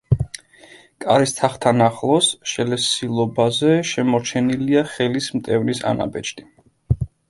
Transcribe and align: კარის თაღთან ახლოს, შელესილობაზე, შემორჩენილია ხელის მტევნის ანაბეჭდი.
კარის 1.05 1.33
თაღთან 1.39 1.83
ახლოს, 1.89 2.31
შელესილობაზე, 2.55 3.73
შემორჩენილია 3.93 4.87
ხელის 4.97 5.33
მტევნის 5.39 5.89
ანაბეჭდი. 5.97 6.53